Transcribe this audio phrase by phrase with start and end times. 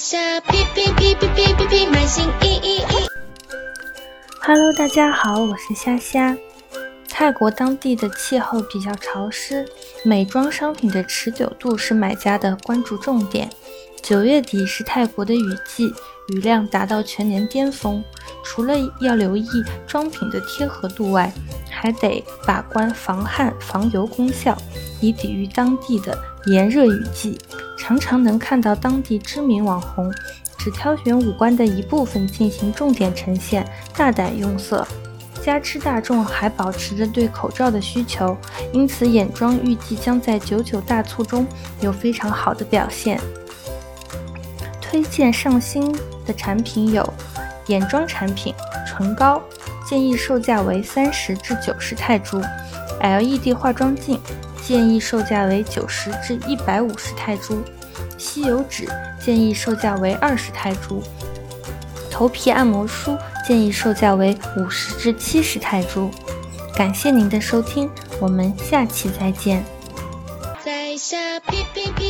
[0.00, 2.84] 下哔哔哔哔哔哔哔，满心一一一。
[4.40, 6.34] Hello，大家好，我是虾虾。
[7.06, 9.68] 泰国当地的气候比较潮湿，
[10.02, 13.50] 美妆商品的持久度是买家的关注重点。
[14.02, 15.92] 九月底是泰国的雨季，
[16.28, 18.02] 雨量达到全年巅峰。
[18.42, 19.46] 除了要留意
[19.86, 21.30] 妆品的贴合度外，
[21.70, 24.56] 还得把关防汗防油功效，
[25.02, 27.38] 以抵御当地的炎热雨季。
[27.80, 30.12] 常常能看到当地知名网红
[30.58, 33.66] 只挑选五官的一部分进行重点呈现，
[33.96, 34.86] 大胆用色。
[35.42, 38.36] 加之大众还保持着对口罩的需求，
[38.70, 41.46] 因此眼妆预计将在九九大促中
[41.80, 43.18] 有非常好的表现。
[44.78, 45.90] 推荐上新
[46.26, 47.14] 的产品有
[47.68, 48.54] 眼妆产品，
[48.86, 49.42] 唇膏
[49.88, 52.42] 建议售价为三十至九十泰铢
[53.00, 54.20] ；LED 化妆镜
[54.66, 57.56] 建议售价为九十至一百五十泰铢；
[58.16, 58.88] 吸油纸
[59.20, 61.02] 建议售价为二十泰铢；
[62.10, 66.10] 头皮按摩梳建议售价为五十至七十泰铢。
[66.74, 69.64] 感谢您的收听，我们下期再见。
[70.64, 72.09] 在下屁屁屁，